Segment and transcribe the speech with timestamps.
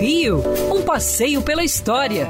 [0.00, 0.42] Rio,
[0.74, 2.26] um passeio pela história,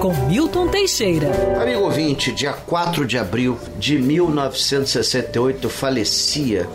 [0.00, 1.60] com Milton Teixeira.
[1.60, 6.66] Amigo ouvinte, dia 4 de abril de 1968 falecia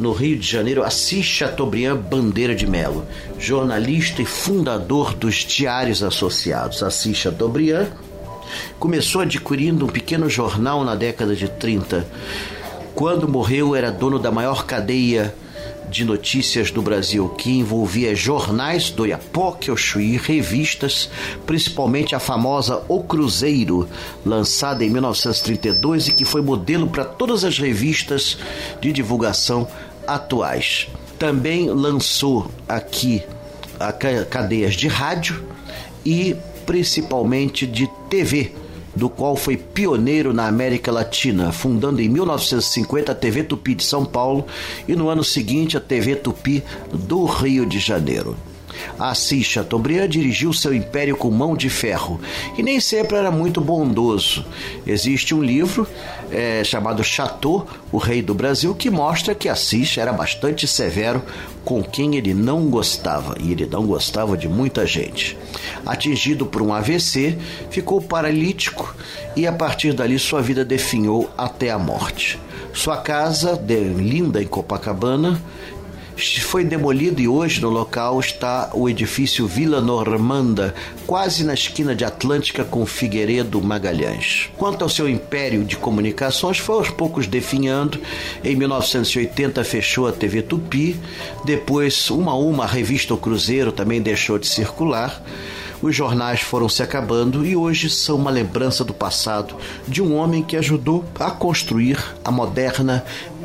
[0.00, 3.04] no Rio de Janeiro Assis Chateaubriand Bandeira de Melo,
[3.38, 6.82] jornalista e fundador dos Diários Associados.
[6.82, 7.88] Assis Chateaubriand
[8.78, 12.06] começou adquirindo um pequeno jornal na década de 30.
[12.94, 15.34] Quando morreu, era dono da maior cadeia
[15.90, 21.10] de notícias do Brasil, que envolvia jornais do Iapoque ao Chuí, revistas,
[21.46, 23.88] principalmente a famosa O Cruzeiro,
[24.24, 28.38] lançada em 1932 e que foi modelo para todas as revistas
[28.80, 29.66] de divulgação
[30.06, 30.88] atuais.
[31.18, 33.22] Também lançou aqui
[34.30, 35.44] cadeias de rádio
[36.04, 38.52] e principalmente de TV
[38.98, 44.04] do qual foi pioneiro na América Latina, fundando em 1950 a TV Tupi de São
[44.04, 44.44] Paulo
[44.88, 48.36] e no ano seguinte a TV Tupi do Rio de Janeiro.
[48.98, 52.20] Assis Chateaubriand dirigiu seu império com mão de ferro
[52.56, 54.44] e nem sempre era muito bondoso.
[54.86, 55.86] Existe um livro
[56.30, 61.22] é, chamado Chateau, o Rei do Brasil, que mostra que Assis era bastante severo
[61.64, 65.36] com quem ele não gostava, e ele não gostava de muita gente.
[65.84, 67.36] Atingido por um AVC,
[67.70, 68.94] ficou paralítico
[69.36, 72.38] e a partir dali sua vida definhou até a morte.
[72.72, 75.40] Sua casa, linda em Copacabana,
[76.18, 80.74] foi demolido e hoje no local está o edifício Vila Normanda,
[81.06, 84.50] quase na esquina de Atlântica com Figueiredo Magalhães.
[84.56, 88.00] Quanto ao seu império de comunicações, foi aos poucos definhando.
[88.42, 90.98] Em 1980 fechou a TV Tupi,
[91.44, 95.22] depois uma a uma a revista O Cruzeiro também deixou de circular
[95.80, 99.54] os jornais foram se acabando e hoje são uma lembrança do passado
[99.86, 103.04] de um homem que ajudou a construir a moderna